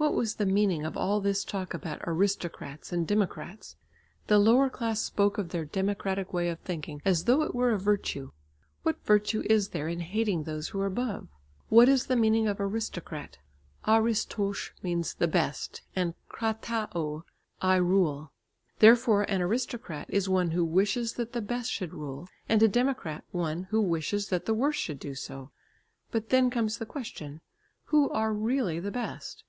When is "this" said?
1.20-1.42